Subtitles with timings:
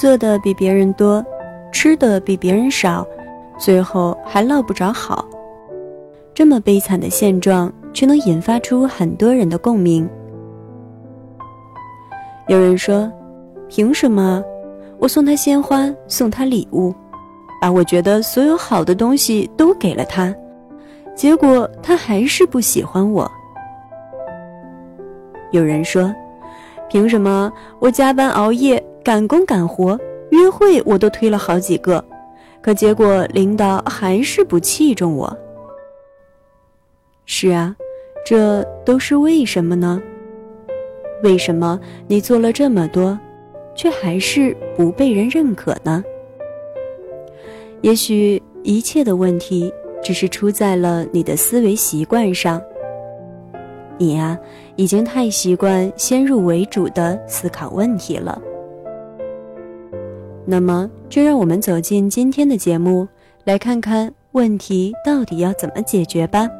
[0.00, 1.22] 做的比别人多，
[1.70, 3.06] 吃的比别人少，
[3.58, 5.28] 最后还落不着好。
[6.32, 10.08] 这么悲惨的现状，却能引发出很多人的共鸣。
[12.48, 13.12] 有人说
[13.68, 14.42] ：“凭什么？
[14.98, 16.94] 我送他鲜花，送他礼物，
[17.60, 20.34] 把我觉得所有好的东西都给了他，
[21.14, 23.30] 结果他还是不喜欢我。”
[25.52, 26.10] 有人说
[26.88, 27.52] ：“凭什么？
[27.78, 29.98] 我加班熬夜，赶工赶活，
[30.30, 32.04] 约会我都推了好几个，
[32.60, 35.36] 可结果领导还是不器重我。”
[37.24, 37.74] 是啊，
[38.26, 40.02] 这都是为什么呢？
[41.22, 43.18] 为什么你做了这么多，
[43.74, 46.02] 却还是不被人认可呢？
[47.82, 52.60] 也许一切的问题只是出在了你的思维习惯上。
[53.96, 54.38] 你呀，
[54.76, 58.40] 已经太习惯先入为主的思考问题了。
[60.50, 63.06] 那么，就让我们走进今天的节目，
[63.44, 66.50] 来看看问题到底要怎么解决吧。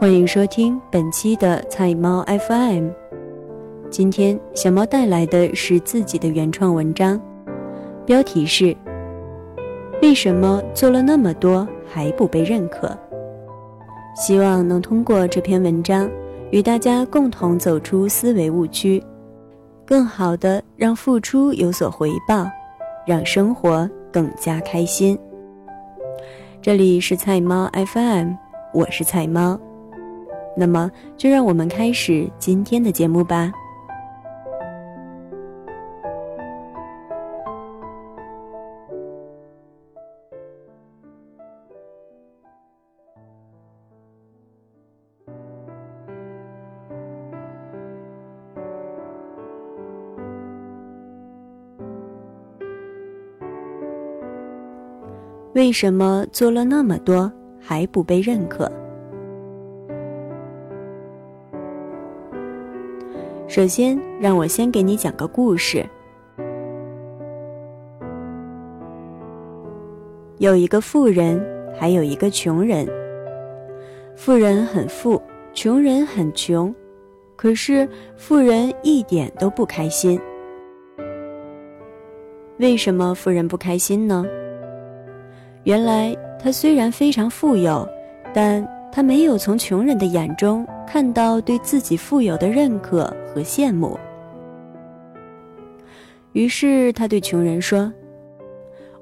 [0.00, 2.88] 欢迎收听本期的菜猫 FM。
[3.90, 7.20] 今天小猫带来的是自己的原创文章，
[8.04, 8.76] 标题是
[10.02, 12.90] “为什么做了那么多还不被认可”。
[14.20, 16.10] 希望能通过这篇文章，
[16.50, 19.00] 与大家共同走出思维误区，
[19.86, 22.44] 更好的让付出有所回报，
[23.06, 25.16] 让生活更加开心。
[26.60, 28.32] 这里是菜猫 FM，
[28.74, 29.56] 我是菜猫。
[30.56, 33.52] 那么，就让我们开始今天的节目吧。
[55.56, 58.70] 为什么做了那么多还不被认可？
[63.48, 65.82] 首先，让我先给你讲个故事。
[70.36, 71.42] 有一个富人，
[71.74, 72.86] 还有一个穷人。
[74.14, 75.18] 富人很富，
[75.54, 76.74] 穷人很穷，
[77.34, 80.20] 可是富人一点都不开心。
[82.58, 84.22] 为什么富人不开心呢？
[85.66, 87.86] 原来他虽然非常富有，
[88.32, 90.66] 但他没有从穷人的眼中。
[90.86, 93.98] 看到对自己富有的认可和羡慕，
[96.32, 97.92] 于是他对穷人说：“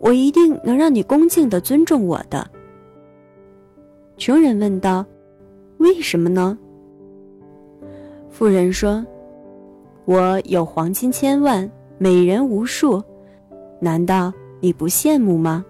[0.00, 2.44] 我一定能让你恭敬的尊重我的。”
[4.18, 5.06] 穷人问道
[5.78, 6.58] ：“为什么呢？”
[8.28, 9.06] 富人说
[10.04, 13.00] ：“我有黄金千万，美人无数，
[13.78, 15.64] 难道你不羡慕吗？”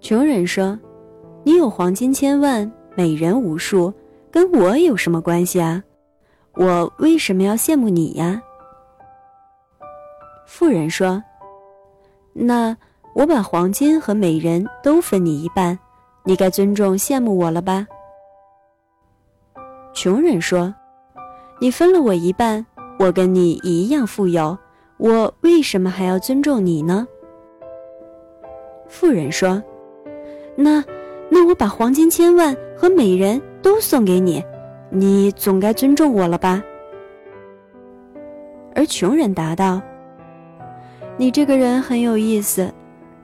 [0.00, 0.78] 穷人说
[1.44, 3.92] ：“你有黄金千万，美人无数。”
[4.30, 5.82] 跟我有什么关系啊？
[6.54, 8.42] 我为什么要羡慕你呀？
[10.46, 11.22] 富人说
[12.34, 12.76] ：“那
[13.14, 15.78] 我把黄金和美人都分你一半，
[16.24, 17.86] 你该尊重羡慕我了吧？”
[19.94, 20.74] 穷人说
[21.58, 22.64] ：“你分了我一半，
[22.98, 24.56] 我跟你一样富有，
[24.98, 27.08] 我为什么还要尊重你呢？”
[28.88, 29.62] 富人说
[30.60, 30.84] ：“那
[31.30, 34.42] 那我把黄金千万和美人。”都送给你，
[34.88, 36.62] 你总该尊重我了吧？
[38.72, 39.82] 而穷人答道
[41.18, 42.72] ：“你这个人很有意思。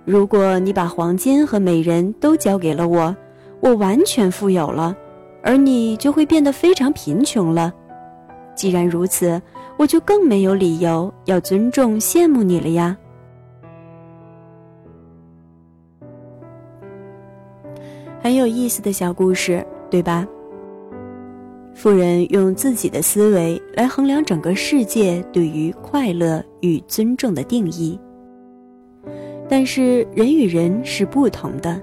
[0.05, 3.15] 如果你把黄金和美人都交给了我，
[3.61, 4.95] 我完全富有了，
[5.41, 7.73] 而你就会变得非常贫穷了。
[8.57, 9.41] 既然如此，
[9.79, 12.97] 我就更没有理由要尊重、羡慕你了呀。”
[18.25, 19.65] 很有意思的小故事。
[19.91, 20.27] 对吧？
[21.73, 27.97] 富人用自己的思维来衡量整个世界对于快乐与尊重的定义。
[29.49, 31.81] 但是人与人是不同的，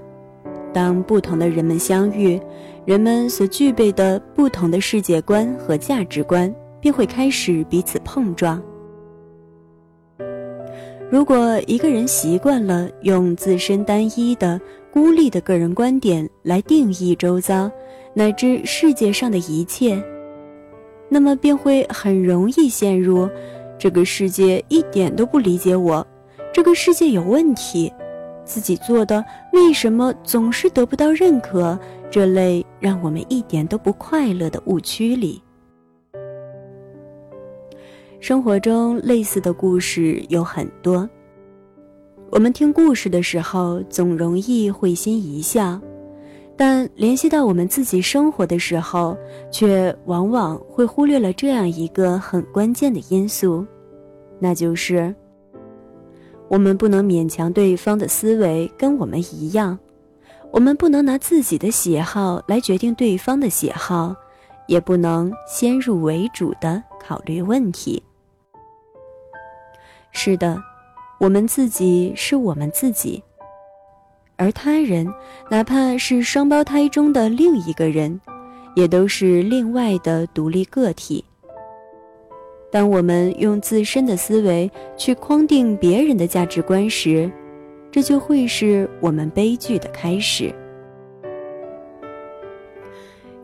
[0.74, 2.38] 当不同的人们相遇，
[2.84, 8.62] 人们所具备的不同的世界观和价值观便会开始彼此碰撞。
[11.10, 14.60] 如果一个人习惯了用自身单一的、
[14.92, 17.70] 孤立的个人观点来定义周遭，
[18.12, 20.02] 乃至世界上的一切，
[21.08, 23.26] 那么便会很容易陷入
[23.78, 26.06] 这个世界一点都不理解我，
[26.52, 27.90] 这个世界有问题，
[28.44, 29.24] 自己做的
[29.54, 31.78] 为什么总是得不到认可
[32.10, 35.42] 这类让我们一点都不快乐的误区里。
[38.20, 41.08] 生活中类似的故事有很多。
[42.32, 45.78] 我们听故事的时候，总容易会心一笑，
[46.56, 49.14] 但联系到我们自己生活的时候，
[49.50, 53.66] 却往往会忽略了这样一个很关键的因素，
[54.40, 55.14] 那就是。
[56.48, 59.78] 我们不能勉强对方的思维跟我们一样，
[60.50, 64.16] 我们不能拿自己的喜好来决定对方的喜好，
[64.66, 68.02] 也不能先入为主的考虑问题。
[70.12, 70.58] 是的，
[71.22, 73.22] 我们自己是我们自己，
[74.34, 75.06] 而他人，
[75.48, 78.20] 哪怕是双胞胎中的另一个人，
[78.74, 81.24] 也都是另外的独立个体。
[82.72, 87.30] 当我们用自身的思维去框定别人的价值观时，
[87.92, 90.52] 这就会是我们悲剧的开始。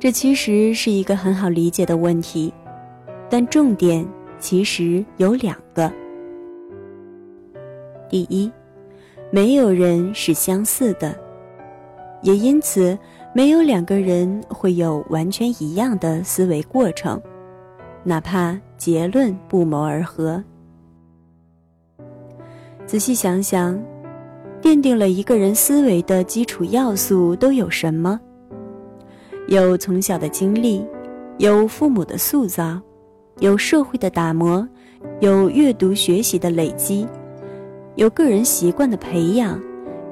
[0.01, 2.53] 这其实是一个很好理解的问题，
[3.31, 4.05] 但重点
[4.41, 5.89] 其实有两个。
[8.09, 8.51] 第一，
[9.31, 11.15] 没有人是相似的，
[12.23, 12.99] 也因此
[13.35, 17.21] 没有两个人会有完全一样的思维过程。
[18.05, 20.43] 哪怕结论不谋而合，
[22.87, 23.79] 仔细想想，
[24.63, 28.19] 奠定了一个人思维的基础要素都有什么？
[29.49, 30.87] 有从小的经历，
[31.39, 32.81] 有父母的塑造，
[33.41, 34.67] 有社会的打磨，
[35.21, 37.07] 有阅读学习的累积，
[37.99, 39.61] 有个人习惯的培养，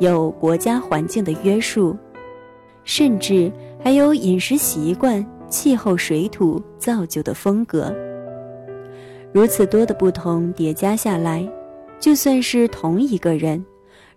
[0.00, 1.96] 有国家环境的约束，
[2.82, 3.50] 甚至
[3.80, 5.24] 还有饮食习惯。
[5.48, 7.94] 气候、水土造就的风格，
[9.32, 11.48] 如此多的不同叠加下来，
[12.00, 13.64] 就算是同一个人，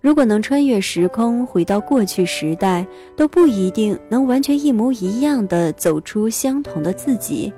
[0.01, 2.83] 如果能穿越时空回到过去时代，
[3.15, 7.53] 都不一定能完全一模一样的走出相同的自己，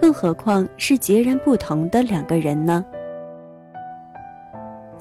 [0.00, 2.82] 更何况是截然不同的两个人呢？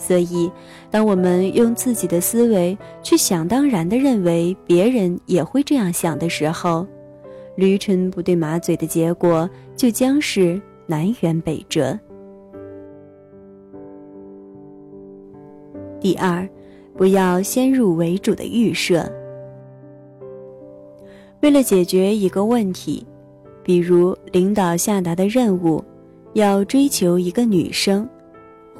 [0.01, 0.51] 所以，
[0.89, 6.87] 当我们用自己的思维去想当然的认为别人也会这样想的时候，
[7.55, 11.97] 驴唇不对马嘴的结果，就将是南辕北辙。
[15.99, 16.49] 第二，
[16.97, 19.07] 不要先入为主的预设。
[21.41, 23.05] 为了解决一个问题，
[23.61, 25.83] 比如领导下达的任务，
[26.33, 28.09] 要追求一个女生，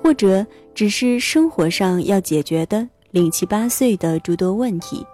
[0.04, 5.06] 或者只是生活上要解决的零七八碎的诸多问题。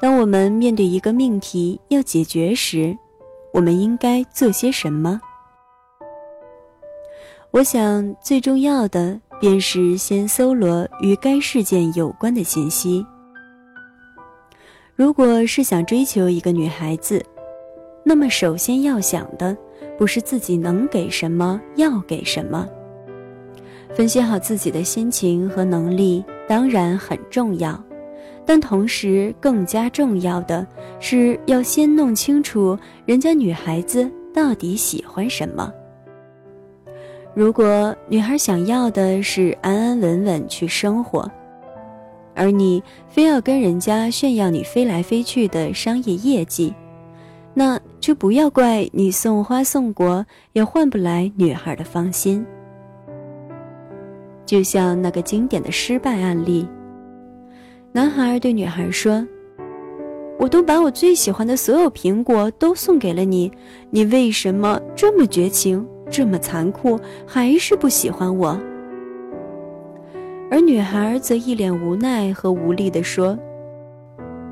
[0.00, 2.96] 当我们面对一个命题要解决时，
[3.52, 5.20] 我们应该做些什么？
[7.52, 13.06] 我想最重要的便是先搜罗与该事件有关的信息。
[14.96, 17.24] 如果是想追求一个女孩子，
[18.04, 19.56] 那么首先要想的
[19.96, 22.68] 不是自己能给什么，要给什么。
[23.94, 27.80] 分析好自己的心情和能力当然很重要。
[28.44, 30.66] 但同时，更加重要的
[31.00, 35.72] 是要先弄清楚人家女孩子到底喜欢什么。
[37.32, 41.30] 如果女孩想要的是安安稳稳去生活，
[42.34, 46.74] 而你非要跟人家炫耀你飞来飞去的商业业绩，
[47.54, 52.44] 那就不要怪你送花送果也换不来女孩的芳心。
[54.44, 56.68] 就像那个经典的失败案例。
[57.92, 59.26] 男孩对女孩说
[60.38, 63.50] ：“我都把我最喜欢的所有苹果都送给了你，
[63.90, 68.58] 你为什么这么绝情，这么残酷，还是不喜欢我？”
[70.50, 73.38] 而女孩则一脸无奈和无力地说：“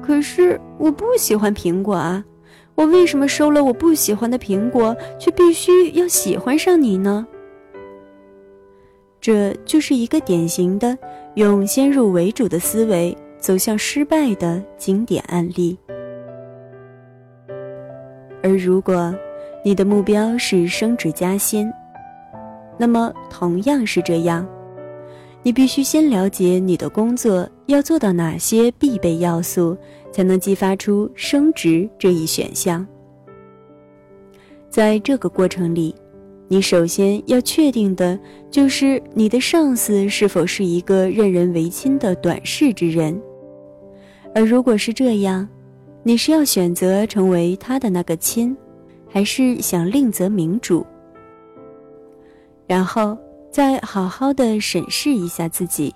[0.02, 2.24] 可是我不喜欢苹果啊，
[2.74, 7.26] 我为什么收了我不喜欢的苹果，却必须要喜欢上你呢？”
[9.22, 10.98] 这就是一个典型的
[11.36, 13.16] 用先入为主的思维。
[13.42, 15.76] 走向失败的经典案例。
[18.40, 19.12] 而如果
[19.64, 21.68] 你的目标是升职加薪，
[22.78, 24.48] 那么同样是这样，
[25.42, 29.76] 你必须先了解你的工作要做到哪些必备要素，
[30.12, 32.86] 才能激发出升职这一选项。
[34.70, 35.92] 在这个过程里，
[36.48, 38.18] 你首先要确定的
[38.50, 43.18] 就是你的上司是否是一个任人唯亲的短视之人。
[44.34, 45.48] 而如果是这样，
[46.02, 48.56] 你是要选择成为他的那个亲，
[49.08, 50.84] 还是想另择明主？
[52.66, 53.16] 然后
[53.50, 55.94] 再好好的审视一下自己，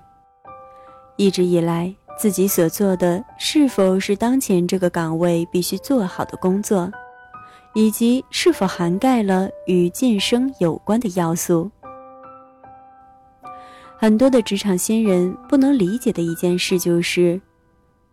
[1.17, 6.91] 一直以来自己所做的是否是当前这个岗位必须做好的工作，
[7.77, 11.71] 以及是否涵盖了与晋升有关的要素。
[13.99, 17.39] 很多的职场新人不能理解的一件事就是，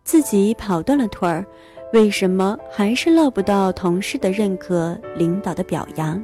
[0.04, 1.46] 自己跑断了腿儿，
[1.94, 6.22] 为什么还是落不到同事的认可、领导的表扬？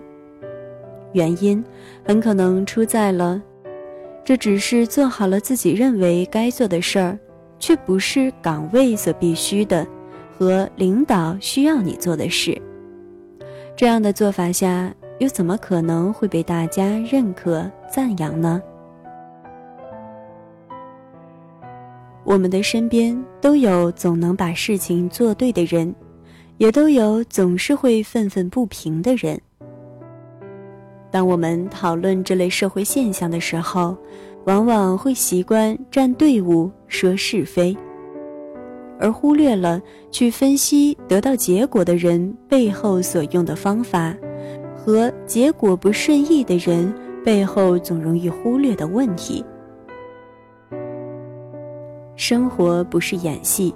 [1.14, 1.64] 原因
[2.04, 3.40] 很可能出在了，
[4.22, 7.18] 这只是做好了自己认为该做的事儿，
[7.58, 9.86] 却不是岗位所必须的
[10.36, 12.60] 和领导需要你做的事。
[13.80, 18.62] 这样的做法下，又怎么可能会被大家认可、赞扬呢？
[22.22, 25.94] 我们的身边都有总能把事情做对的人，
[26.58, 29.40] 也都有总是会愤愤不平的人。
[31.10, 33.96] 当我们讨论这类社会现象的时候，
[34.44, 37.74] 往往会习惯站队伍说是非，
[39.00, 39.80] 而忽略了
[40.10, 44.14] 去分析得到结果的人背后所用的方法，
[44.76, 46.92] 和结果不顺意的人
[47.24, 49.44] 背后总容易忽略的问题。
[52.14, 53.74] 生活不是演戏，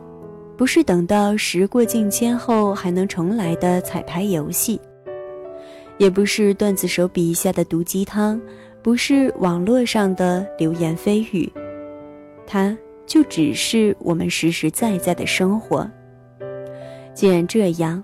[0.57, 4.78] 不是等到时过境迁后还能重来的彩排游戏，
[5.97, 8.38] 也不是段子手笔下的毒鸡汤，
[8.83, 11.50] 不是网络上的流言蜚语，
[12.47, 15.88] 它就只是我们实实在在的生活。
[17.12, 18.02] 既然这样，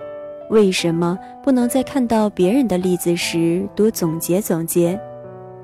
[0.50, 4.98] 为什么不能在看到别人的例子时多总结总结？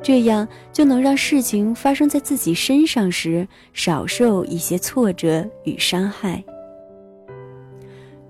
[0.02, 6.42] 这样就能让事情发生在自己身上时少受一些挫折与伤害。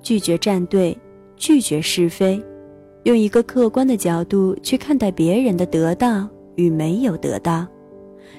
[0.00, 0.96] 拒绝站队，
[1.36, 2.42] 拒绝是非，
[3.02, 7.66] 用一个客观的角度去看待别人的得到与没有得到，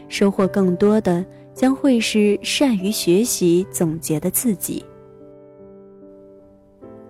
[0.07, 1.23] 收获更多的
[1.57, 4.85] 将会是善于学习总结的自己。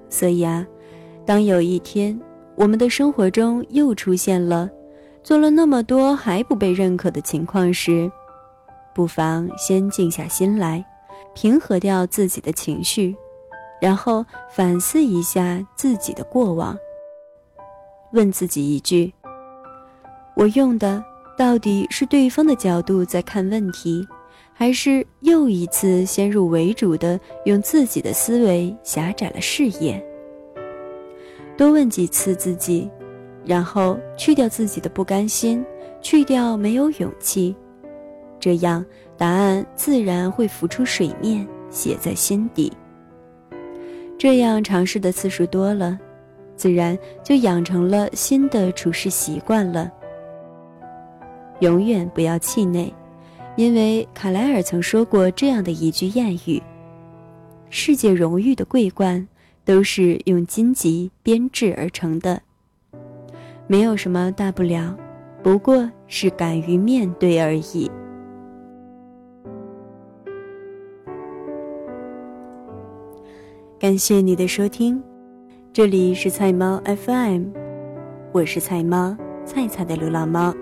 [0.07, 0.65] 所以啊，
[1.25, 2.17] 当有一天
[2.55, 4.69] 我们的生活中又出现了。
[5.21, 8.09] 做了那么多还不被认可的情况时，
[8.95, 10.85] 不妨先静下心来，
[11.35, 13.13] 平和掉自己的情绪，
[13.81, 16.77] 然后反思一下自己的过往。
[18.13, 19.13] 问自己一句：
[20.37, 21.03] 我用的
[21.37, 24.07] 到底是对方的角度在看问题，
[24.59, 30.03] 还是又一次先入为主的用自己的思维狭窄了视野？
[31.55, 32.89] 多问几次自己。
[33.45, 35.63] 然后去掉自己的不甘心，
[36.01, 37.55] 去掉没有勇气，
[38.41, 38.83] 这样
[39.15, 42.73] 答案自然会浮出水面，写在心底。
[44.17, 45.97] 这样尝试的次数多了，
[46.57, 49.89] 自然就养成了新的处事习惯了。
[51.59, 52.93] 永远不要气馁，
[53.57, 56.61] 因为卡莱尔曾说过这样的一句谚语
[57.71, 59.27] ：“世界荣誉的桂冠，
[59.65, 62.39] 都是用荆棘编制而成的。”
[63.65, 64.95] 没有什么大不了，
[65.41, 67.89] 不过是敢于面对而已。
[73.79, 75.01] 感谢你的收听，
[75.73, 77.45] 这里是菜猫 FM，
[78.31, 80.53] 我是菜猫菜菜的流浪猫。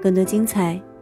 [0.00, 0.80] 更多精彩，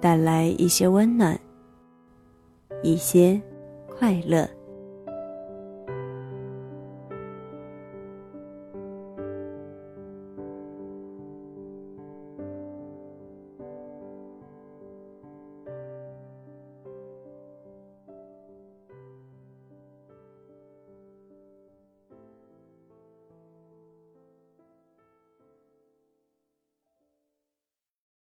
[0.00, 1.38] 带来一些温暖，
[2.82, 3.40] 一些
[3.86, 4.48] 快乐。